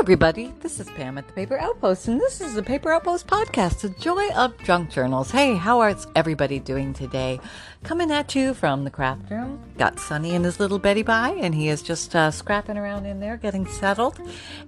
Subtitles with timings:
[0.00, 0.50] everybody.
[0.60, 3.90] This is Pam at the Paper Outpost, and this is the Paper Outpost podcast, the
[3.90, 5.30] joy of junk journals.
[5.30, 7.38] Hey, how is everybody doing today?
[7.82, 9.58] Coming at you from the craft room.
[9.78, 13.20] Got Sonny and his little Betty by, and he is just uh, scrapping around in
[13.20, 14.20] there, getting settled.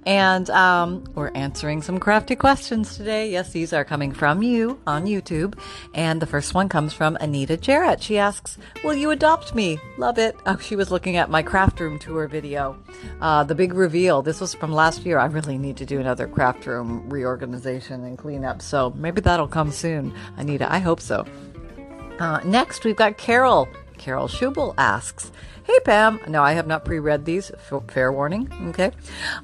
[0.06, 3.30] And um, we're answering some crafty questions today.
[3.30, 5.58] Yes, these are coming from you on YouTube.
[5.94, 8.02] And the first one comes from Anita Jarrett.
[8.02, 9.78] She asks, Will you adopt me?
[9.98, 10.34] Love it.
[10.46, 12.82] Oh, she was looking at my craft room tour video.
[13.20, 14.22] Uh, the big reveal.
[14.22, 15.18] This was from last year.
[15.22, 18.60] I really need to do another craft room reorganization and cleanup.
[18.60, 20.66] So maybe that'll come soon, Anita.
[20.70, 21.24] I hope so.
[22.18, 23.68] Uh, next, we've got Carol.
[23.98, 25.30] Carol Schubel asks,
[25.64, 27.52] Hey Pam, no, I have not pre read these,
[27.86, 28.90] fair warning, okay?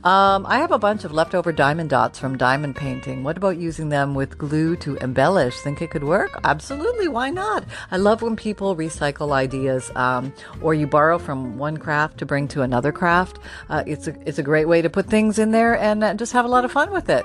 [0.03, 3.23] Um, I have a bunch of leftover diamond dots from diamond painting.
[3.23, 5.61] What about using them with glue to embellish?
[5.61, 6.41] Think it could work?
[6.43, 7.65] Absolutely, why not?
[7.93, 12.49] I love when people recycle ideas um, or you borrow from one craft to bring
[12.49, 13.39] to another craft.
[13.69, 16.33] Uh, it's, a, it's a great way to put things in there and uh, just
[16.33, 17.25] have a lot of fun with it.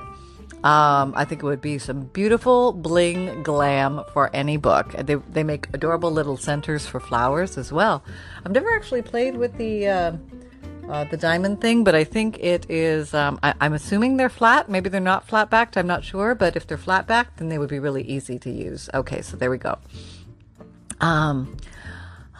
[0.64, 4.92] Um, I think it would be some beautiful bling glam for any book.
[4.92, 8.02] They, they make adorable little centers for flowers as well.
[8.46, 10.12] I've never actually played with the uh,
[10.88, 13.12] uh, the diamond thing, but I think it is.
[13.12, 14.70] Um, I, am assuming they're flat.
[14.70, 15.76] Maybe they're not flat backed.
[15.76, 18.50] I'm not sure, but if they're flat backed, then they would be really easy to
[18.50, 18.88] use.
[18.94, 19.76] Okay, so there we go.
[21.02, 21.58] Um,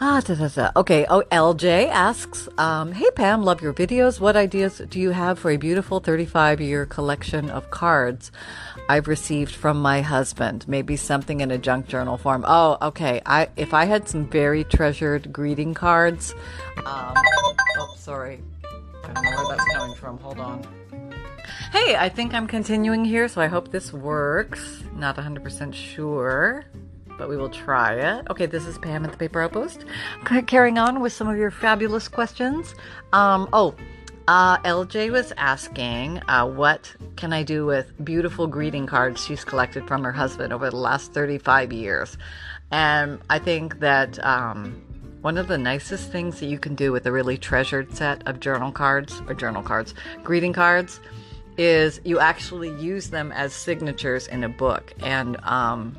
[0.06, 0.70] Ah, da, da, da.
[0.76, 1.06] Okay.
[1.08, 4.20] Oh, LJ asks, um, Hey Pam, love your videos.
[4.20, 8.30] What ideas do you have for a beautiful 35 year collection of cards
[8.90, 10.68] I've received from my husband?
[10.68, 12.44] Maybe something in a junk journal form.
[12.46, 13.22] Oh, okay.
[13.24, 16.34] I if I had some very treasured greeting cards.
[16.84, 17.14] Um,
[17.78, 18.42] oh, sorry.
[19.04, 20.18] I don't know where that's coming from.
[20.18, 20.66] Hold on.
[21.72, 24.84] Hey, I think I'm continuing here, so I hope this works.
[24.94, 26.66] Not 100% sure
[27.18, 28.26] but we will try it.
[28.30, 29.84] Okay, this is Pam at the Paper Outpost.
[30.46, 32.74] Carrying on with some of your fabulous questions.
[33.12, 33.74] Um, oh,
[34.26, 39.86] uh, LJ was asking, uh, what can I do with beautiful greeting cards she's collected
[39.86, 42.16] from her husband over the last 35 years?
[42.70, 44.82] And I think that um,
[45.20, 48.40] one of the nicest things that you can do with a really treasured set of
[48.40, 51.00] journal cards, or journal cards, greeting cards,
[51.56, 54.92] is you actually use them as signatures in a book.
[55.02, 55.96] And um,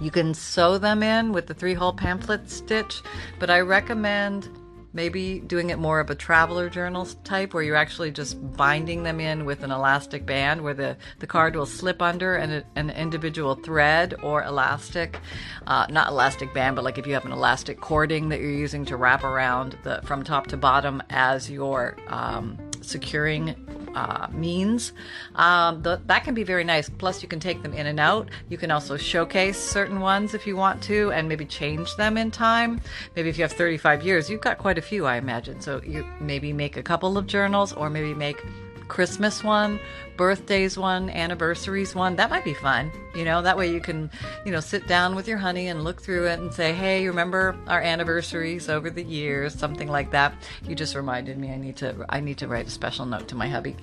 [0.00, 3.02] you can sew them in with the three hole pamphlet stitch,
[3.38, 4.48] but I recommend
[4.92, 9.20] maybe doing it more of a traveler journal type where you're actually just binding them
[9.20, 13.54] in with an elastic band where the, the card will slip under an, an individual
[13.54, 15.20] thread or elastic
[15.66, 18.84] uh, not elastic band but like if you have an elastic cording that you're using
[18.84, 23.54] to wrap around the from top to bottom as your um, securing
[23.98, 24.92] uh, means.
[25.34, 26.88] Um, the, that can be very nice.
[26.88, 28.28] Plus, you can take them in and out.
[28.48, 32.30] You can also showcase certain ones if you want to, and maybe change them in
[32.30, 32.80] time.
[33.16, 35.60] Maybe if you have 35 years, you've got quite a few, I imagine.
[35.60, 38.40] So you maybe make a couple of journals, or maybe make
[38.88, 39.78] Christmas one,
[40.16, 42.16] birthdays one, anniversaries one.
[42.16, 42.90] That might be fun.
[43.14, 44.10] You know, that way you can,
[44.44, 47.56] you know, sit down with your honey and look through it and say, hey, remember
[47.66, 50.34] our anniversaries over the years, something like that.
[50.64, 53.34] You just reminded me I need to I need to write a special note to
[53.34, 53.76] my hubby.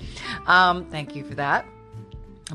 [0.47, 1.65] Um, thank you for that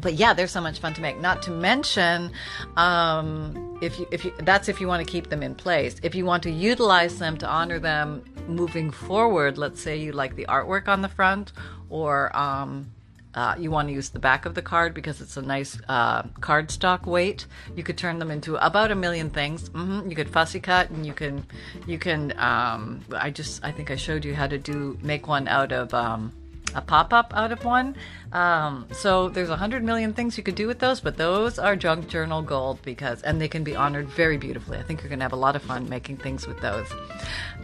[0.01, 1.19] but yeah, there's so much fun to make.
[1.21, 2.31] Not to mention,
[2.77, 5.97] um, if you if you that's if you want to keep them in place.
[6.03, 10.37] If you want to utilize them to honor them moving forward, let's say you like
[10.37, 11.53] the artwork on the front,
[11.91, 12.93] or um,
[13.35, 16.23] uh, you want to use the back of the card because it's a nice uh,
[16.41, 17.47] cardstock weight.
[17.77, 19.69] You could turn them into about a million things.
[19.71, 20.11] Mm-hmm.
[20.11, 21.45] You could fussy cut, and you can,
[21.87, 22.37] you can.
[22.39, 25.95] Um, I just, I think I showed you how to do make one out of
[25.95, 26.33] um,
[26.75, 27.97] a pop up out of one.
[28.33, 31.75] Um, so there's a hundred million things you could do with those, but those are
[31.77, 34.79] junk journal gold because, and they can be honored very beautifully.
[34.79, 36.89] I think you're going to have a lot of fun making things with those.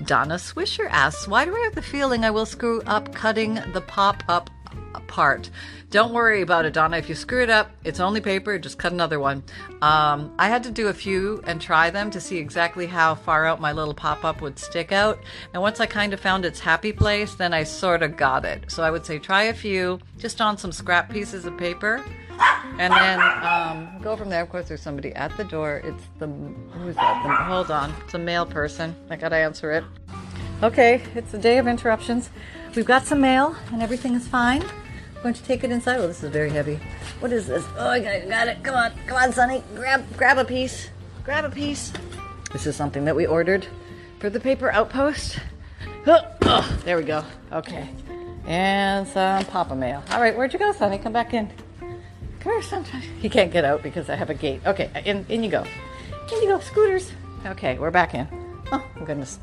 [0.05, 3.81] Donna Swisher asks, why do I have the feeling I will screw up cutting the
[3.81, 4.50] pop up
[4.94, 5.50] apart.
[5.91, 6.97] Don't worry about it, Donna.
[6.97, 8.59] If you screw it up, it's only paper.
[8.59, 9.44] Just cut another one.
[9.82, 13.47] Um, I had to do a few and try them to see exactly how far
[13.47, 15.19] out my little pop up would stick out.
[15.52, 18.64] And once I kind of found its happy place, then I sort of got it.
[18.70, 22.05] So I would say try a few just on some scrap pieces of paper.
[22.78, 24.43] And then um, go from there.
[24.43, 25.81] Of course, there's somebody at the door.
[25.84, 27.23] It's the who's that?
[27.23, 28.94] The, hold on, it's a male person.
[29.08, 29.84] I gotta answer it.
[30.62, 32.28] Okay, it's a day of interruptions.
[32.76, 34.62] We've got some mail and everything is fine.
[34.62, 35.96] I'm going to take it inside.
[35.96, 36.78] Oh, this is very heavy.
[37.20, 37.64] What is this?
[37.78, 38.62] Oh, I got, it.
[38.62, 39.64] Come on, come on, Sonny.
[39.75, 40.90] Grab, grab a piece.
[41.25, 41.90] Grab a piece.
[42.52, 43.67] This is something that we ordered
[44.19, 45.38] for the paper outpost.
[46.06, 47.25] Oh, oh there we go.
[47.50, 47.88] Okay.
[48.46, 50.05] And some Papa mail.
[50.11, 50.99] All right, where'd you go, Sonny?
[50.99, 51.50] Come back in.
[52.40, 52.84] Come here, son.
[53.23, 54.61] He can't get out because I have a gate.
[54.67, 55.64] Okay, in, in you go.
[56.31, 57.11] In you go, scooters.
[57.46, 58.28] Okay, we're back in.
[58.70, 59.38] Oh, goodness.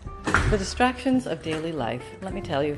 [0.52, 2.04] The distractions of daily life.
[2.22, 2.78] Let me tell you.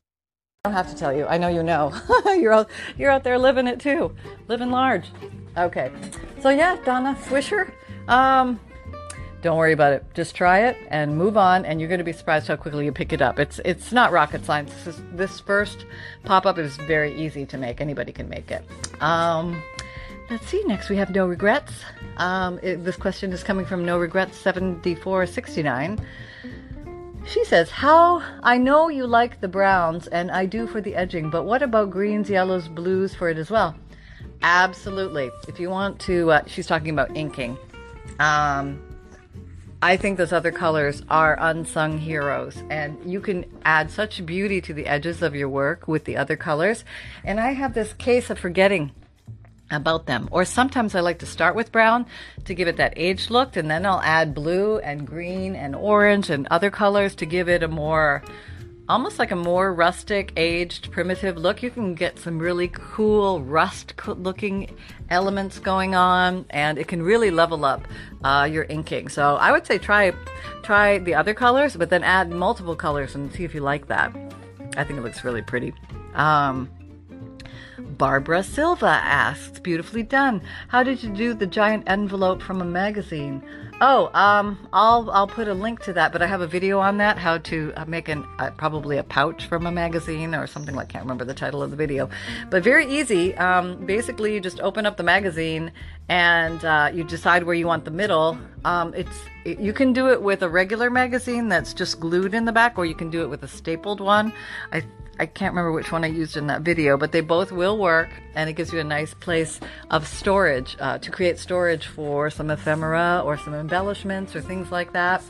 [0.63, 1.25] I don't have to tell you.
[1.25, 1.91] I know you know.
[2.37, 4.15] you're out, you're out there living it too,
[4.47, 5.07] living large.
[5.57, 5.91] Okay,
[6.39, 7.71] so yeah, Donna Swisher.
[8.07, 8.59] Um,
[9.41, 10.05] don't worry about it.
[10.13, 12.91] Just try it and move on, and you're going to be surprised how quickly you
[12.91, 13.39] pick it up.
[13.39, 14.71] It's it's not rocket science.
[14.71, 15.87] This, is, this first
[16.25, 17.81] pop up is very easy to make.
[17.81, 18.63] Anybody can make it.
[19.01, 19.63] Um,
[20.29, 20.63] let's see.
[20.65, 21.73] Next, we have no regrets.
[22.17, 26.05] Um, it, this question is coming from no regrets 7469.
[27.25, 31.29] She says, How I know you like the browns, and I do for the edging,
[31.29, 33.75] but what about greens, yellows, blues for it as well?
[34.41, 35.29] Absolutely.
[35.47, 37.57] If you want to, uh, she's talking about inking.
[38.19, 38.81] Um,
[39.83, 44.73] I think those other colors are unsung heroes, and you can add such beauty to
[44.73, 46.85] the edges of your work with the other colors.
[47.23, 48.91] And I have this case of forgetting
[49.71, 50.27] about them.
[50.31, 52.05] Or sometimes I like to start with brown
[52.45, 56.29] to give it that aged look, and then I'll add blue and green and orange
[56.29, 58.23] and other colors to give it a more,
[58.89, 61.63] almost like a more rustic, aged, primitive look.
[61.63, 64.75] You can get some really cool rust looking
[65.09, 67.87] elements going on, and it can really level up
[68.23, 69.09] uh, your inking.
[69.09, 70.13] So I would say try
[70.63, 74.15] try the other colors, but then add multiple colors and see if you like that.
[74.77, 75.73] I think it looks really pretty.
[76.13, 76.69] Um,
[78.01, 80.41] Barbara Silva asks, beautifully done.
[80.69, 83.43] How did you do the giant envelope from a magazine?
[83.83, 86.97] Oh, um, I'll I'll put a link to that, but I have a video on
[86.97, 90.75] that how to uh, make an uh, probably a pouch from a magazine or something
[90.75, 90.89] like.
[90.89, 92.07] I can't remember the title of the video,
[92.51, 93.33] but very easy.
[93.37, 95.71] Um, basically, you just open up the magazine
[96.09, 98.37] and uh, you decide where you want the middle.
[98.65, 102.45] Um, it's it, you can do it with a regular magazine that's just glued in
[102.45, 104.31] the back, or you can do it with a stapled one.
[104.71, 104.83] I
[105.17, 108.09] I can't remember which one I used in that video, but they both will work,
[108.35, 112.49] and it gives you a nice place of storage uh, to create storage for some
[112.49, 115.23] ephemera or some embellishments or things like that.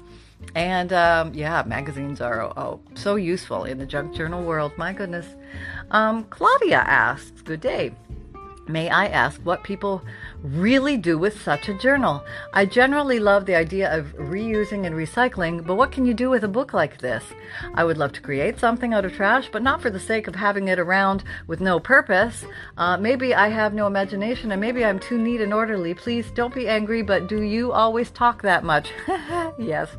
[0.56, 4.72] And um, yeah, magazines are oh, so useful in the junk journal world.
[4.78, 5.28] My goodness.
[5.92, 7.94] Um, Claudia asks, Good day.
[8.68, 10.02] May I ask what people
[10.44, 12.24] really do with such a journal?
[12.54, 16.44] I generally love the idea of reusing and recycling, but what can you do with
[16.44, 17.24] a book like this?
[17.76, 20.36] I would love to create something out of trash, but not for the sake of
[20.36, 22.46] having it around with no purpose.
[22.78, 25.94] Uh, maybe I have no imagination and maybe I'm too neat and orderly.
[25.94, 28.92] Please don't be angry, but do you always talk that much?
[29.58, 29.90] yes.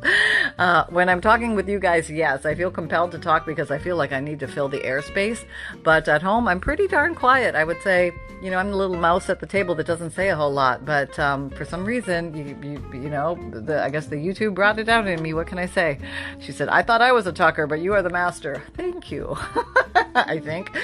[0.57, 3.77] Uh, when I'm talking with you guys, yes, I feel compelled to talk because I
[3.77, 5.45] feel like I need to fill the airspace.
[5.83, 7.55] But at home, I'm pretty darn quiet.
[7.55, 8.11] I would say,
[8.41, 10.83] you know, I'm the little mouse at the table that doesn't say a whole lot,
[10.83, 14.77] but um, for some reason, you, you, you know, the, I guess the YouTube brought
[14.79, 15.33] it out in me.
[15.33, 15.99] What can I say?
[16.39, 18.61] She said, I thought I was a talker, but you are the master.
[18.75, 19.37] Thank you.
[20.15, 20.75] I think.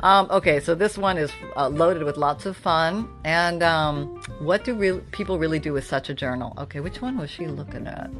[0.00, 3.08] Um, okay, so this one is uh, loaded with lots of fun.
[3.24, 6.54] And um, what do re- people really do with such a journal?
[6.58, 8.10] Okay, which one was she looking at?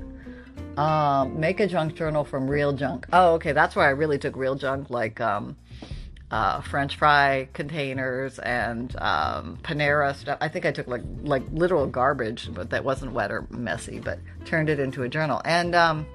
[0.76, 3.06] Um, make a junk journal from real junk.
[3.12, 5.57] Oh, okay, that's where I really took real junk, like um,
[6.30, 10.38] uh, French fry containers and um, Panera stuff.
[10.40, 14.18] I think I took like like literal garbage, but that wasn't wet or messy, but
[14.44, 15.42] turned it into a journal.
[15.44, 16.06] And um,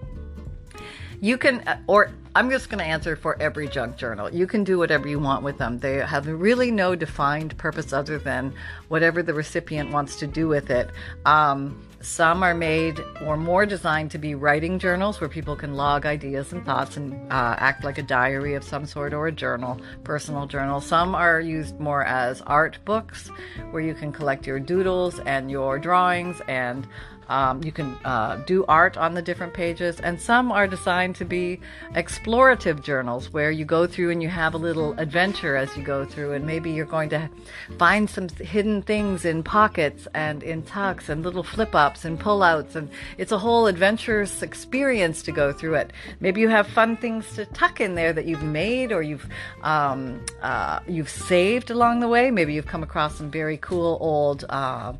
[1.22, 4.34] you can, uh, or I'm just going to answer for every junk journal.
[4.34, 5.80] You can do whatever you want with them.
[5.80, 8.54] They have really no defined purpose other than
[8.90, 10.90] whatever the recipient wants to do with it.
[11.26, 16.06] Um, some are made or more designed to be writing journals where people can log
[16.06, 19.82] ideas and thoughts and uh, act like a diary of some sort or a journal,
[20.04, 20.80] personal journal.
[20.80, 23.30] Some are used more as art books
[23.72, 26.88] where you can collect your doodles and your drawings and
[27.30, 31.26] um, you can uh, do art on the different pages, and some are designed to
[31.26, 31.60] be
[31.94, 36.06] explorative journals where you go through and you have a little adventure as you go
[36.06, 37.30] through, and maybe you're going to
[37.78, 42.44] find some hidden things in pockets and in tucks and little flip ups and pull
[42.44, 45.92] outs, and it's a whole adventurous experience to go through it.
[46.20, 49.28] Maybe you have fun things to tuck in there that you've made or you've
[49.64, 52.32] um, uh, you've saved along the way.
[52.32, 54.94] Maybe you've come across some very cool old uh,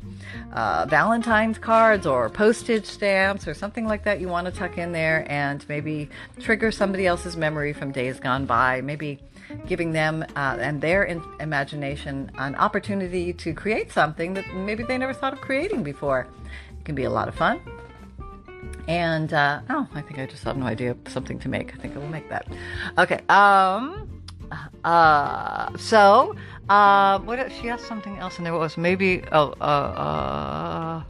[0.52, 4.78] uh Valentine's cards or or postage stamps or something like that you want to tuck
[4.78, 6.08] in there and maybe
[6.40, 8.80] trigger somebody else's memory from days gone by.
[8.80, 9.18] Maybe
[9.66, 14.98] giving them uh, and their in- imagination an opportunity to create something that maybe they
[14.98, 16.26] never thought of creating before.
[16.78, 17.60] It can be a lot of fun.
[18.88, 21.74] And uh, oh, I think I just have no idea something to make.
[21.74, 22.46] I think I will make that.
[22.98, 23.20] Okay.
[23.28, 24.08] Um,
[24.84, 26.36] Uh, so,
[26.68, 31.02] uh, what if she asked something else and there was maybe, oh, uh, uh,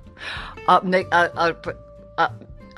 [0.69, 0.81] uh,
[1.13, 1.73] uh, uh,
[2.19, 2.29] uh,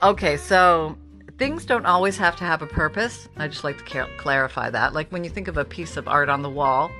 [0.03, 0.97] okay, so
[1.39, 3.29] things don't always have to have a purpose.
[3.37, 4.93] I just like to clarify that.
[4.93, 6.91] Like when you think of a piece of art on the wall,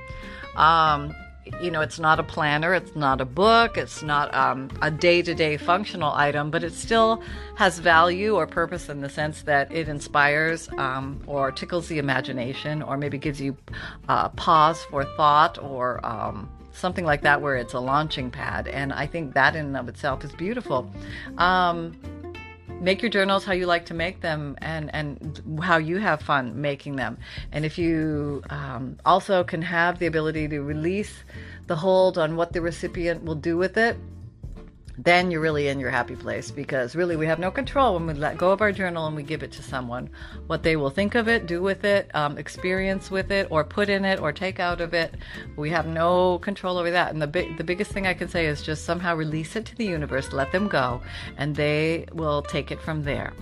[0.55, 1.13] um,
[1.61, 5.21] you know, it's not a planner, it's not a book, it's not um, a day
[5.21, 7.21] to day functional item, but it still
[7.55, 12.81] has value or purpose in the sense that it inspires um, or tickles the imagination
[12.81, 13.57] or maybe gives you
[14.07, 18.67] uh, pause for thought or um, something like that where it's a launching pad.
[18.67, 20.89] And I think that in and of itself is beautiful.
[21.37, 21.95] Um,
[22.81, 26.61] make your journals how you like to make them and and how you have fun
[26.61, 27.17] making them
[27.51, 31.23] and if you um, also can have the ability to release
[31.67, 33.97] the hold on what the recipient will do with it
[35.03, 38.13] then you're really in your happy place because really we have no control when we
[38.13, 40.09] let go of our journal and we give it to someone.
[40.47, 43.89] What they will think of it, do with it, um, experience with it, or put
[43.89, 45.15] in it, or take out of it,
[45.55, 47.13] we have no control over that.
[47.13, 47.27] And the
[47.57, 50.51] the biggest thing I can say is just somehow release it to the universe, let
[50.51, 51.01] them go,
[51.37, 53.33] and they will take it from there.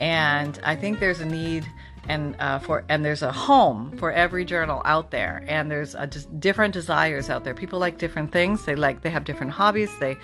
[0.00, 1.66] And I think there's a need
[2.08, 6.06] and uh, for and there's a home for every journal out there and there's a,
[6.06, 9.90] just different desires out there people like different things they like they have different hobbies
[10.00, 10.16] they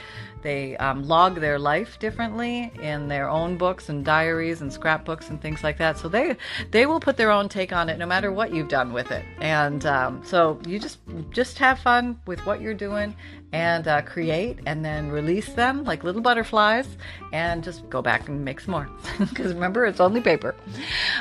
[0.46, 5.42] they um, log their life differently in their own books and diaries and scrapbooks and
[5.42, 5.98] things like that.
[5.98, 6.36] So they
[6.70, 9.24] they will put their own take on it, no matter what you've done with it.
[9.40, 11.00] And um, so you just
[11.30, 13.16] just have fun with what you're doing
[13.52, 16.86] and uh, create, and then release them like little butterflies,
[17.32, 18.88] and just go back and make some more.
[19.18, 20.54] Because remember, it's only paper.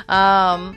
[0.08, 0.76] Um,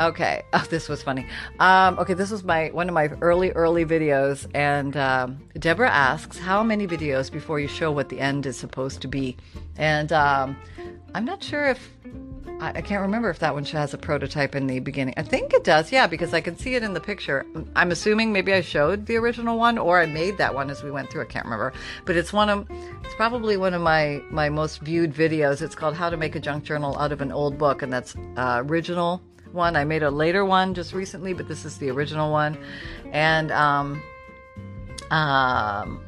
[0.00, 0.42] Okay.
[0.52, 1.26] Oh, this was funny.
[1.58, 6.38] Um, okay, this was my one of my early early videos, and um, Deborah asks,
[6.38, 9.36] "How many videos before you show what the end is supposed to be?"
[9.76, 10.56] And um,
[11.14, 11.90] I'm not sure if
[12.60, 15.12] I, I, can't remember if that one has a prototype in the beginning.
[15.18, 17.44] I think it does, yeah, because I can see it in the picture.
[17.74, 20.90] I'm assuming maybe I showed the original one or I made that one as we
[20.90, 21.22] went through.
[21.22, 21.74] I can't remember,
[22.06, 22.66] but it's one of
[23.04, 25.60] it's probably one of my my most viewed videos.
[25.60, 28.16] It's called "How to Make a Junk Journal Out of an Old Book," and that's
[28.36, 29.20] uh, original
[29.52, 29.76] one.
[29.76, 32.58] I made a later one just recently, but this is the original one.
[33.12, 34.02] And um,
[35.10, 36.04] um,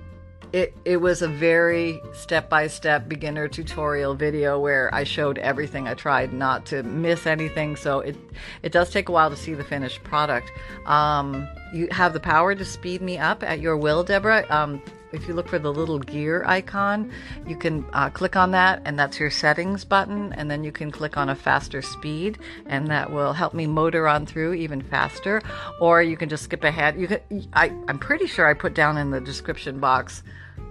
[0.52, 5.87] it it was a very step by step beginner tutorial video where I showed everything.
[5.87, 8.16] I tried not to miss anything, so it
[8.62, 10.50] it does take a while to see the finished product.
[10.87, 14.47] Um, you have the power to speed me up at your will, Deborah.
[14.49, 17.11] Um, if you look for the little gear icon,
[17.47, 20.33] you can uh, click on that, and that's your settings button.
[20.35, 24.07] And then you can click on a faster speed, and that will help me motor
[24.07, 25.43] on through even faster.
[25.81, 26.99] Or you can just skip ahead.
[26.99, 27.21] You can,
[27.53, 30.23] I, I'm pretty sure I put down in the description box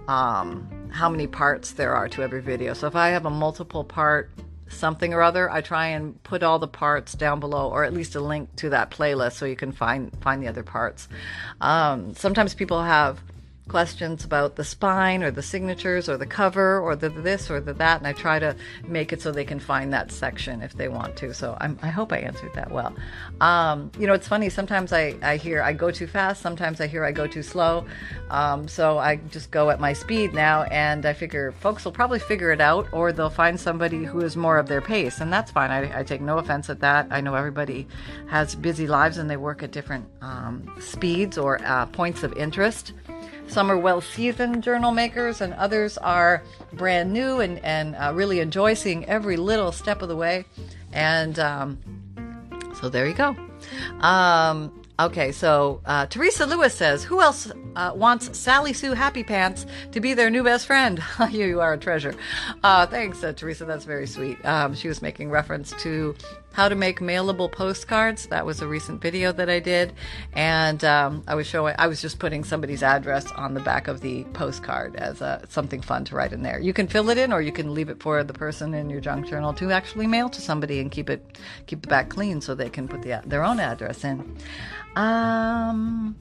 [0.06, 2.74] um, how many parts there are to every video.
[2.74, 4.30] So if I have a multiple part
[4.68, 8.14] something or other, I try and put all the parts down below, or at least
[8.14, 11.08] a link to that playlist so you can find find the other parts.
[11.60, 13.20] Um, sometimes people have
[13.68, 17.74] questions about the spine or the signatures or the cover or the this or the
[17.74, 18.56] that, and I try to
[18.86, 21.34] make it so they can find that section if they want to.
[21.34, 22.94] So I'm, i hope I answered that well.
[23.40, 24.48] Um, you know, it's funny.
[24.48, 26.42] Sometimes I, I hear I go too fast.
[26.42, 27.86] Sometimes I hear I go too slow.
[28.30, 32.18] Um, so I just go at my speed now, and I figure folks will probably
[32.18, 35.50] figure it out, or they'll find somebody who is more of their pace, and that's
[35.50, 35.70] fine.
[35.70, 37.06] I, I take no offense at that.
[37.10, 37.86] I know everybody
[38.28, 42.92] has busy lives and they work at different um, speeds or uh, points of interest.
[43.48, 46.42] Some are well seasoned journal makers, and others are
[46.74, 50.44] brand new and, and uh, really enjoy seeing every little step of the way.
[50.92, 51.78] And um,
[52.80, 53.36] so there you go.
[54.00, 59.64] Um, Okay, so uh, Teresa Lewis says, Who else uh, wants Sally Sue Happy Pants
[59.92, 61.00] to be their new best friend?
[61.30, 62.16] you are a treasure.
[62.64, 63.64] Uh, thanks, uh, Teresa.
[63.64, 64.44] That's very sweet.
[64.44, 66.16] Um, she was making reference to
[66.58, 68.26] how to make mailable postcards.
[68.26, 69.92] That was a recent video that I did.
[70.32, 74.00] And um, I was showing, I was just putting somebody's address on the back of
[74.00, 76.58] the postcard as a, something fun to write in there.
[76.58, 79.00] You can fill it in or you can leave it for the person in your
[79.00, 81.38] junk journal to actually mail to somebody and keep it,
[81.68, 84.36] keep the back clean so they can put the, their own address in.
[84.96, 86.16] Um,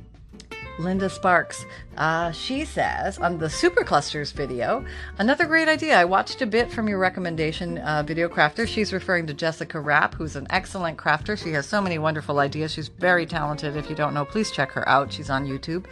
[0.80, 1.66] Linda Sparks.
[1.98, 4.86] Uh, she says on the Superclusters video,
[5.18, 6.00] another great idea.
[6.00, 8.68] I watched a bit from your recommendation, uh, Video Crafter.
[8.68, 11.38] She's referring to Jessica Rapp, who's an excellent crafter.
[11.38, 12.72] She has so many wonderful ideas.
[12.72, 13.76] She's very talented.
[13.76, 15.12] If you don't know, please check her out.
[15.12, 15.86] She's on YouTube.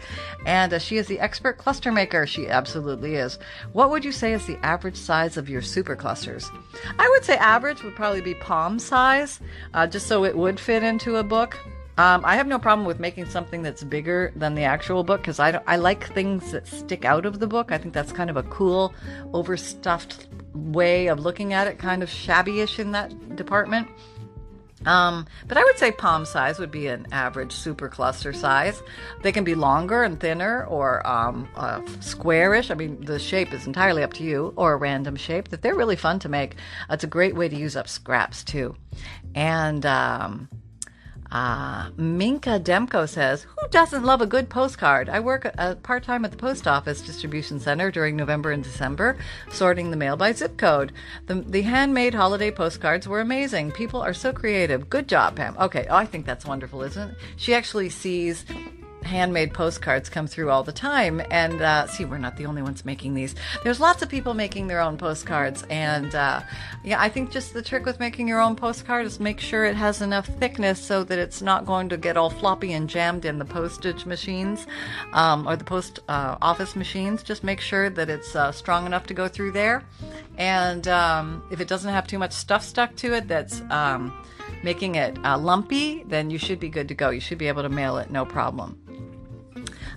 [0.46, 2.28] And uh, she is the expert cluster maker.
[2.28, 3.40] She absolutely is.
[3.74, 6.52] What would you say is the average size of your superclusters?
[7.00, 9.40] I would say average would probably be palm size,
[9.74, 11.58] uh, just so it would fit into a book.
[11.98, 15.40] Um, I have no problem with making something that's bigger than the actual book because
[15.40, 17.72] I, I like things that stick out of the book.
[17.72, 18.94] I think that's kind of a cool,
[19.34, 23.88] overstuffed way of looking at it, kind of shabbyish in that department.
[24.86, 28.84] Um, but I would say palm size would be an average super cluster size.
[29.24, 32.70] They can be longer and thinner or um, uh, squarish.
[32.70, 35.48] I mean, the shape is entirely up to you, or a random shape.
[35.48, 36.56] That they're really fun to make.
[36.90, 38.76] It's a great way to use up scraps too.
[39.34, 40.50] And um,
[41.32, 45.10] uh, Minka Demko says, Who doesn't love a good postcard?
[45.10, 49.18] I work uh, part time at the post office distribution center during November and December,
[49.52, 50.92] sorting the mail by zip code.
[51.28, 53.72] The, the handmade holiday postcards were amazing.
[53.72, 54.90] People are so creative.
[54.90, 55.58] Good job, Pam.
[55.58, 57.18] Okay, oh, I think that's wonderful, isn't it?
[57.38, 58.46] She actually sees
[59.06, 61.22] handmade postcards come through all the time.
[61.32, 63.36] And uh, see, we're not the only ones making these.
[63.64, 65.64] There's lots of people making their own postcards.
[65.70, 66.42] And uh,
[66.84, 69.76] yeah, I think just the trick with making your own postcard is make sure it
[69.76, 73.40] has enough thickness so that it's not going to get all floppy and jammed in
[73.40, 74.66] the postage machines
[75.14, 77.24] um, or the post uh, office machines.
[77.24, 79.84] Just make sure that it's uh, strong enough to go through there.
[80.38, 84.14] And um, if it doesn't have too much stuff stuck to it, that's um,
[84.64, 87.10] making it uh, lumpy, then you should be good to go.
[87.10, 88.85] You should be able to mail it no problem.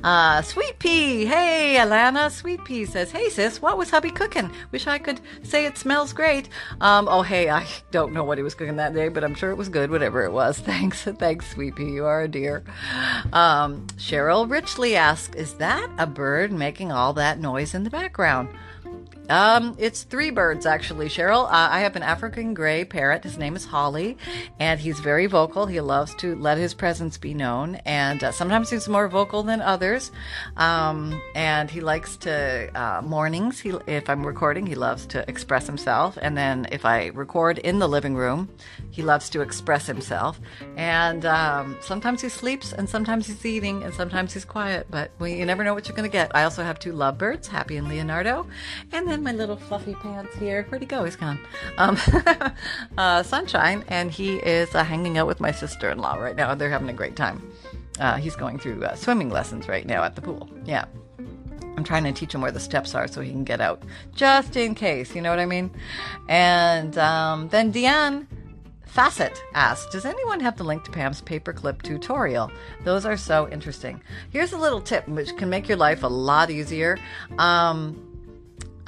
[0.04, 4.50] Uh, Sweet Pea, hey Alana, Sweet Pea says, hey sis, what was hubby cooking?
[4.70, 6.48] Wish I could say it smells great.
[6.80, 9.50] Um, oh hey, I don't know what he was cooking that day, but I'm sure
[9.50, 10.58] it was good, whatever it was.
[10.68, 12.62] Thanks, thanks, Sweet Pea, you are a dear.
[13.32, 18.48] Um, Cheryl Richley asks, is that a bird making all that noise in the background?
[19.28, 21.44] Um, it's three birds actually, Cheryl.
[21.44, 23.25] Uh, I have an African gray parrot.
[23.25, 24.16] His name is Holly,
[24.58, 25.66] and he's very vocal.
[25.66, 29.61] He loves to let his presence be known, and uh, sometimes he's more vocal than
[29.61, 30.11] others.
[30.56, 33.61] Um, and he likes to uh, mornings.
[33.61, 37.78] He, if I'm recording, he loves to express himself, and then if I record in
[37.78, 38.49] the living room,
[38.90, 40.40] he loves to express himself.
[40.76, 44.87] And um, sometimes he sleeps, and sometimes he's eating, and sometimes he's quiet.
[44.90, 46.35] But we, you never know what you're going to get.
[46.35, 48.47] I also have two lovebirds, Happy and Leonardo,
[48.92, 50.64] and then my little fluffy pants here.
[50.68, 51.04] Where'd he go?
[51.04, 51.38] He's gone.
[51.76, 51.98] Um,
[52.98, 56.54] uh, Sunshine, and he is uh, hanging out with my sister in law right now.
[56.54, 57.52] They're having a great time.
[58.00, 60.48] Uh, he's going through uh, swimming lessons right now at the pool.
[60.64, 60.85] Yeah.
[61.76, 64.57] I'm trying to teach him where the steps are so he can get out, just
[64.57, 65.70] in case, you know what I mean?
[66.28, 68.26] And um, then Deanne
[68.88, 72.50] Facet asks, Does anyone have the link to Pam's paperclip tutorial?
[72.85, 74.02] Those are so interesting.
[74.31, 76.98] Here's a little tip which can make your life a lot easier.
[77.38, 78.08] Um,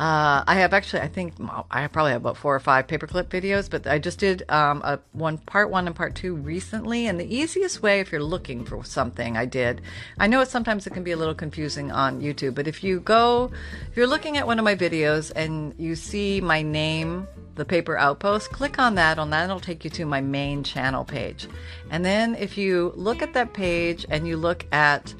[0.01, 1.35] uh, I have actually, I think
[1.71, 4.99] I probably have about four or five paperclip videos, but I just did um, a
[5.13, 7.07] one part one and part two recently.
[7.07, 9.83] And the easiest way, if you're looking for something, I did.
[10.19, 13.01] I know it sometimes it can be a little confusing on YouTube, but if you
[13.01, 13.51] go,
[13.91, 17.99] if you're looking at one of my videos and you see my name, the paper
[17.99, 19.19] outpost, click on that.
[19.19, 21.47] On that, it'll take you to my main channel page.
[21.91, 25.13] And then if you look at that page and you look at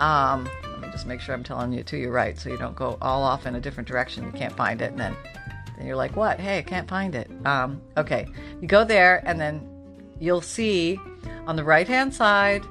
[0.00, 0.48] um,
[0.92, 3.46] just make sure I'm telling you to your right so you don't go all off
[3.46, 4.24] in a different direction.
[4.24, 4.92] You can't find it.
[4.92, 5.16] And then,
[5.76, 6.38] then you're like, what?
[6.38, 7.30] Hey, I can't find it.
[7.44, 8.28] Um, okay.
[8.60, 9.68] You go there and then
[10.20, 11.00] you'll see
[11.46, 12.62] on the right hand side,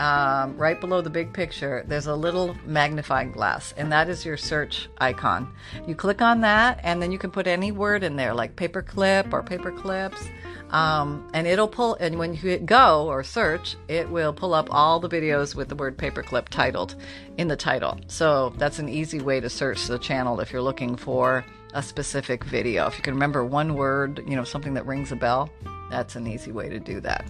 [0.00, 4.38] um, right below the big picture, there's a little magnifying glass, and that is your
[4.38, 5.52] search icon.
[5.86, 9.32] You click on that, and then you can put any word in there, like paperclip
[9.32, 10.26] or paperclips.
[10.70, 14.68] Um, and it'll pull, and when you hit go or search, it will pull up
[14.70, 16.94] all the videos with the word paperclip titled
[17.38, 17.98] in the title.
[18.06, 22.44] So that's an easy way to search the channel if you're looking for a specific
[22.44, 22.86] video.
[22.86, 25.50] If you can remember one word, you know, something that rings a bell,
[25.90, 27.24] that's an easy way to do that.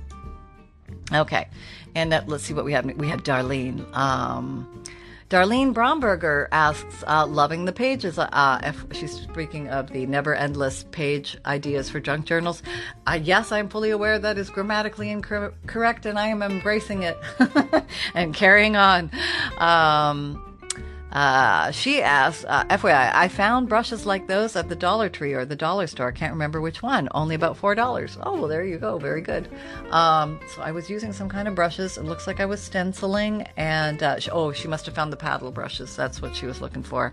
[1.13, 1.49] Okay,
[1.95, 2.85] and uh, let's see what we have.
[2.85, 3.91] We have Darlene.
[3.97, 4.85] Um,
[5.31, 8.19] Darlene Bromberger asks, uh, loving the pages.
[8.19, 12.65] Uh, if she's speaking of the never endless page ideas for junk journals.
[13.07, 17.17] Uh, yes, I'm fully aware that is grammatically incorrect, and I am embracing it
[18.15, 19.13] and carrying on.
[19.59, 20.50] Um,
[21.13, 25.45] uh, she asks, uh, FYI, I found brushes like those at the Dollar Tree or
[25.45, 26.13] the Dollar Store.
[26.13, 27.09] Can't remember which one.
[27.13, 28.19] Only about $4.
[28.23, 28.99] Oh, well, there you go.
[28.99, 29.49] Very good.
[29.91, 31.99] Um, so I was using some kind of brushes.
[31.99, 33.47] It looks like I was stenciling.
[33.57, 35.97] And, uh, she, oh, she must have found the paddle brushes.
[35.97, 37.13] That's what she was looking for.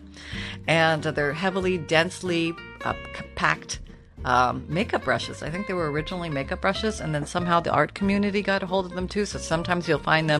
[0.67, 2.53] And they're heavily, densely
[2.85, 2.93] uh,
[3.35, 3.79] packed
[4.25, 5.41] um, makeup brushes.
[5.41, 8.65] I think they were originally makeup brushes, and then somehow the art community got a
[8.65, 9.25] hold of them too.
[9.25, 10.39] So sometimes you'll find them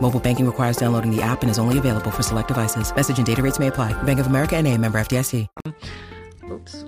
[0.00, 2.94] Mobile banking requires downloading the app and is only available for select devices.
[2.94, 3.92] Message and data rates may apply.
[4.02, 5.48] Bank of America and a member FDIC.
[6.50, 6.84] Oops.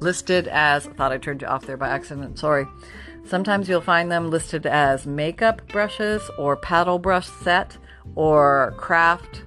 [0.00, 2.38] Listed as, I thought I turned you off there by accident.
[2.38, 2.66] Sorry.
[3.24, 7.76] Sometimes you'll find them listed as makeup brushes or paddle brush set
[8.14, 9.42] or craft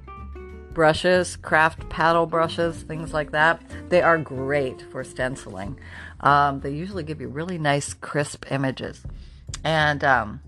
[0.74, 3.62] brushes, craft paddle brushes, things like that.
[3.90, 5.80] They are great for stenciling.
[6.20, 9.04] Um, they usually give you really nice, crisp images.
[9.64, 10.42] And um,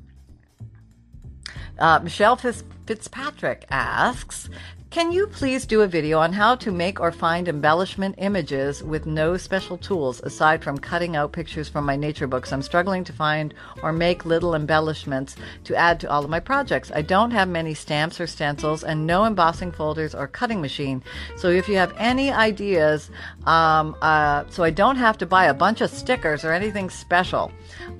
[1.78, 4.50] uh, Michelle Fitzpatrick asks,
[4.91, 9.06] can you please do a video on how to make or find embellishment images with
[9.06, 12.51] no special tools aside from cutting out pictures from my nature books?
[12.51, 16.91] I'm struggling to find or make little embellishments to add to all of my projects.
[16.93, 21.01] I don't have many stamps or stencils and no embossing folders or cutting machine.
[21.38, 23.10] So if you have any ideas,
[23.45, 27.49] um, uh, so I don't have to buy a bunch of stickers or anything special.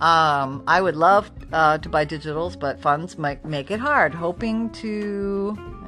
[0.02, 4.14] Um, I would love uh, to buy digitals, but funds might make it hard.
[4.14, 5.81] Hoping to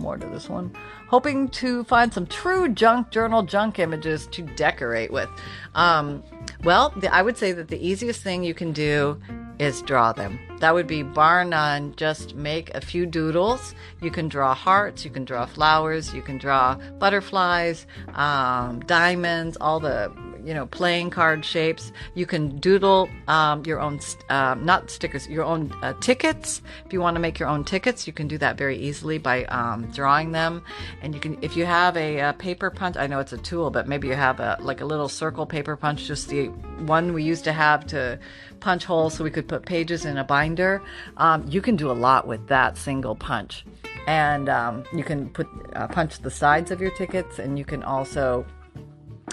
[0.00, 0.74] more to this one.
[1.08, 5.28] Hoping to find some true junk journal junk images to decorate with.
[5.74, 6.22] Um,
[6.64, 9.20] well, the, I would say that the easiest thing you can do
[9.58, 10.38] is draw them.
[10.60, 11.94] That would be bar none.
[11.96, 13.74] Just make a few doodles.
[14.00, 19.78] You can draw hearts, you can draw flowers, you can draw butterflies, um, diamonds, all
[19.78, 20.10] the
[20.44, 21.92] you know playing card shapes.
[22.14, 26.62] You can doodle um, your own uh, not stickers, your own uh, tickets.
[26.84, 29.44] If you want to make your own tickets, you can do that very easily by
[29.46, 30.62] um, drawing them.
[31.02, 32.96] And you can if you have a, a, paper punch.
[32.96, 35.76] I know it's a tool, but maybe you have a like a little circle paper
[35.76, 36.46] punch, just the
[36.86, 38.18] one we used to have to
[38.60, 40.82] punch holes so we could put pages in a binder.
[41.16, 43.64] Um, you can do a lot with that single punch.
[44.06, 47.82] And um, you can put uh, punch the sides of your tickets, and you can
[47.82, 48.44] also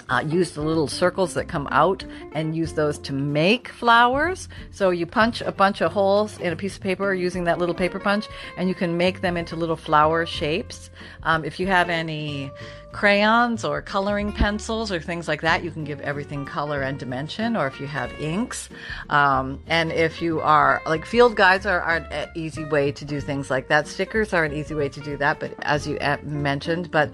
[0.08, 4.48] uh, use the little circles that come out and use those to make flowers.
[4.70, 7.74] So you punch a bunch of holes in a piece of paper using that little
[7.74, 10.90] paper punch, and you can make them into little flower shapes.
[11.22, 12.50] Um, if you have any
[12.90, 17.56] crayons or coloring pencils or things like that, you can give everything color and dimension.
[17.56, 18.70] Or if you have inks,
[19.10, 23.20] um, and if you are like field guides are, are an easy way to do
[23.20, 23.86] things like that.
[23.86, 27.10] Stickers are an easy way to do that, but as you mentioned, but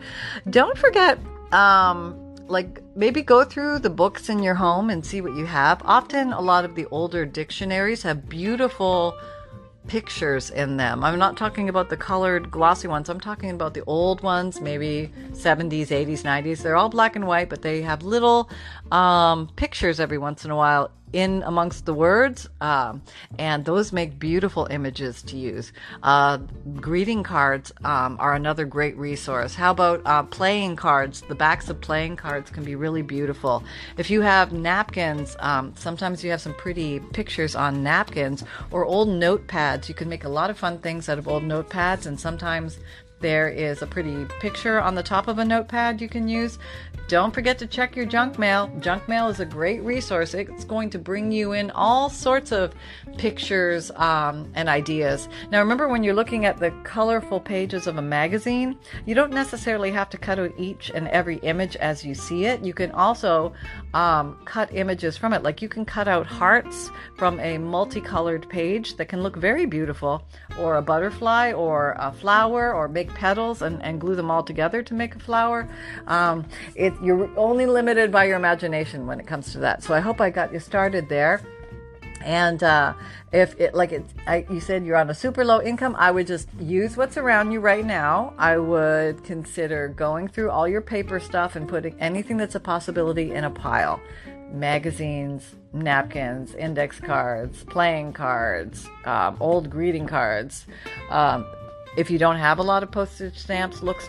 [0.48, 1.18] don't forget.
[1.52, 5.80] Um, like maybe go through the books in your home and see what you have.
[5.85, 9.16] Often, a lot of the older dictionaries have beautiful
[9.87, 11.04] pictures in them.
[11.04, 13.09] I'm not talking about the colored glossy ones.
[13.09, 16.62] I'm talking about the old ones, maybe 70s, 80s, 90s.
[16.62, 18.48] They're all black and white, but they have little
[18.90, 23.00] um, pictures every once in a while in amongst the words, um,
[23.38, 25.72] and those make beautiful images to use.
[26.03, 26.38] Uh,
[26.81, 29.55] greeting cards um, are another great resource.
[29.55, 31.22] How about uh, playing cards?
[31.22, 33.62] The backs of playing cards can be really beautiful.
[33.96, 39.09] If you have napkins, um, sometimes you have some pretty pictures on napkins or old
[39.09, 39.88] notepads.
[39.88, 42.79] You can make a lot of fun things out of old notepads, and sometimes
[43.20, 46.59] there is a pretty picture on the top of a notepad you can use.
[47.07, 48.72] Don't forget to check your junk mail.
[48.81, 50.33] Junk mail is a great resource.
[50.33, 52.74] It's going to bring you in all sorts of
[53.18, 55.29] pictures um, and ideas.
[55.50, 59.90] Now, remember when you're looking at the colorful pages of a magazine, you don't necessarily
[59.90, 62.64] have to cut out each and every image as you see it.
[62.64, 63.53] You can also
[63.92, 65.42] um, cut images from it.
[65.42, 70.27] Like you can cut out hearts from a multicolored page that can look very beautiful,
[70.59, 74.83] or a butterfly, or a flower, or make petals and, and glue them all together
[74.83, 75.69] to make a flower.
[76.07, 79.83] Um, it, you're only limited by your imagination when it comes to that.
[79.83, 81.43] So I hope I got you started there.
[82.23, 82.95] And uh,
[83.33, 86.27] if it like it, I, you said you're on a super low income, I would
[86.27, 88.33] just use what's around you right now.
[88.38, 93.33] I would consider going through all your paper stuff and putting anything that's a possibility
[93.33, 94.01] in a pile
[94.51, 100.67] magazines, napkins, index cards, playing cards, um, old greeting cards.
[101.11, 101.47] Um,
[101.96, 104.00] if you don't have a lot of postage stamps, look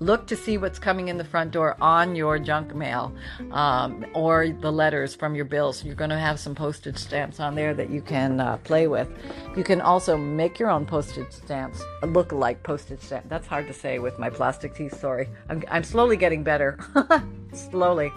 [0.00, 3.14] look to see what's coming in the front door on your junk mail
[3.52, 5.84] um, or the letters from your bills.
[5.84, 9.08] You're going to have some postage stamps on there that you can uh, play with.
[9.56, 13.28] You can also make your own postage stamps, look like postage stamps.
[13.28, 14.98] That's hard to say with my plastic teeth.
[14.98, 16.78] Sorry, I'm, I'm slowly getting better.
[17.52, 18.10] slowly.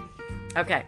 [0.56, 0.84] Okay.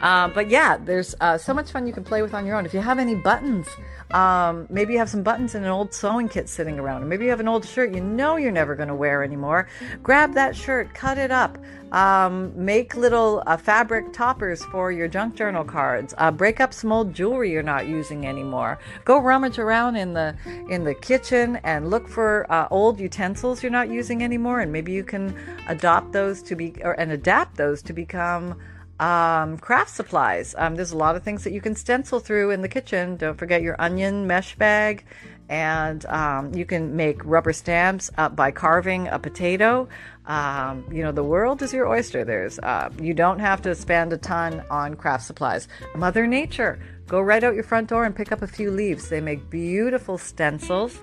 [0.00, 2.64] Uh, but yeah, there's uh, so much fun you can play with on your own.
[2.64, 3.66] If you have any buttons,
[4.12, 7.24] um, maybe you have some buttons in an old sewing kit sitting around, or maybe
[7.24, 9.68] you have an old shirt you know you're never going to wear anymore.
[10.02, 11.58] Grab that shirt, cut it up,
[11.92, 16.14] um, make little uh, fabric toppers for your junk journal cards.
[16.18, 18.78] Uh, break up some old jewelry you're not using anymore.
[19.04, 20.34] Go rummage around in the
[20.68, 24.92] in the kitchen and look for uh, old utensils you're not using anymore, and maybe
[24.92, 25.36] you can
[25.68, 28.56] adopt those to be or and adapt those to become
[29.00, 30.54] um, craft supplies.
[30.58, 33.16] Um, there's a lot of things that you can stencil through in the kitchen.
[33.16, 35.04] Don't forget your onion mesh bag.
[35.48, 39.88] And um, you can make rubber stamps uh, by carving a potato.
[40.26, 42.24] Um, you know, the world is your oyster.
[42.24, 45.66] There's, uh, you don't have to spend a ton on craft supplies.
[45.96, 49.08] Mother Nature go right out your front door and pick up a few leaves.
[49.08, 51.00] They make beautiful stencils.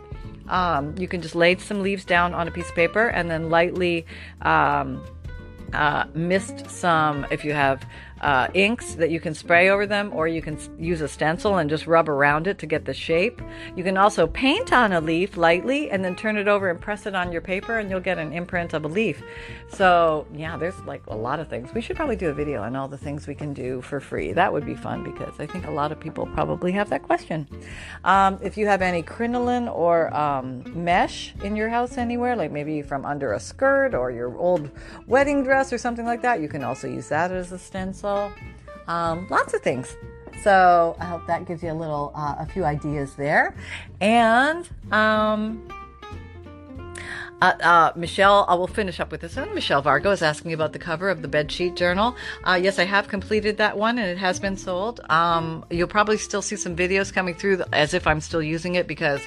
[0.48, 3.50] Um, you can just lay some leaves down on a piece of paper and then
[3.50, 4.06] lightly
[4.44, 5.04] um,
[5.74, 7.86] uh, mist some if you have
[8.22, 11.70] uh, inks that you can spray over them, or you can use a stencil and
[11.70, 13.42] just rub around it to get the shape.
[13.76, 17.06] You can also paint on a leaf lightly and then turn it over and press
[17.06, 19.22] it on your paper, and you'll get an imprint of a leaf.
[19.70, 21.74] So, yeah, there's like a lot of things.
[21.74, 24.34] We should probably do a video on all the things we can do for free.
[24.34, 27.48] That would be fun because I think a lot of people probably have that question.
[28.04, 32.82] Um, if you have any crinoline or um, mesh in your house anywhere, like maybe
[32.82, 34.72] from under a skirt or your old
[35.06, 38.07] wedding dress or something like that, you can also use that as a stencil
[38.88, 39.96] um, lots of things.
[40.44, 43.56] So I hope that gives you a little, uh, a few ideas there.
[44.00, 45.68] And um,
[47.42, 49.54] uh, uh, Michelle, I will finish up with this one.
[49.54, 52.16] Michelle Vargo is asking about the cover of the Bedsheet Journal.
[52.44, 55.02] Uh, yes, I have completed that one and it has been sold.
[55.10, 58.88] Um, you'll probably still see some videos coming through as if I'm still using it
[58.88, 59.22] because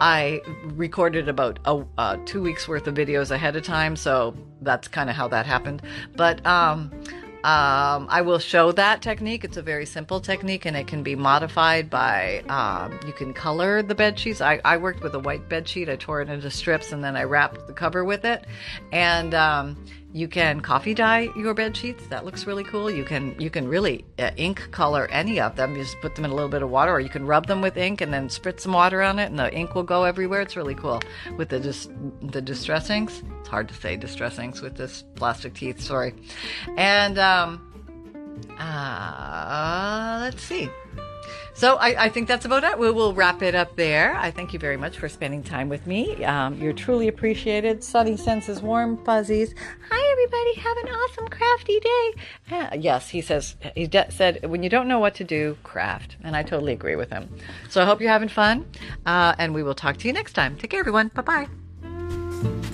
[0.00, 0.42] I
[0.74, 3.96] recorded about a, uh, two weeks worth of videos ahead of time.
[3.96, 5.82] So that's kind of how that happened.
[6.16, 6.90] But um,
[7.44, 9.44] um, I will show that technique.
[9.44, 13.82] It's a very simple technique and it can be modified by, um, you can color
[13.82, 14.40] the bed sheets.
[14.40, 15.90] I, I, worked with a white bed sheet.
[15.90, 18.46] I tore it into strips and then I wrapped the cover with it.
[18.92, 19.76] And um,
[20.14, 22.06] you can coffee dye your bed sheets.
[22.06, 22.88] That looks really cool.
[22.88, 25.74] You can you can really uh, ink color any of them.
[25.74, 27.60] You just put them in a little bit of water, or you can rub them
[27.60, 30.40] with ink and then spritz some water on it, and the ink will go everywhere.
[30.40, 31.02] It's really cool
[31.36, 31.88] with the dis-
[32.22, 33.24] the distress inks.
[33.40, 35.80] It's hard to say distress inks with this plastic teeth.
[35.80, 36.12] Sorry.
[36.76, 37.60] And um,
[38.58, 40.68] uh, let's see.
[41.54, 42.76] So I, I, think that's about it.
[42.80, 44.16] We will wrap it up there.
[44.16, 46.24] I thank you very much for spending time with me.
[46.24, 47.84] Um, you're truly appreciated.
[47.84, 49.54] Sunny senses, warm fuzzies.
[49.88, 50.54] Hi, everybody.
[50.54, 52.12] Have an awesome crafty day.
[52.50, 56.16] Uh, yes, he says, he de- said, when you don't know what to do, craft.
[56.24, 57.28] And I totally agree with him.
[57.68, 58.66] So I hope you're having fun.
[59.06, 60.56] Uh, and we will talk to you next time.
[60.56, 61.12] Take care, everyone.
[61.14, 62.70] Bye bye.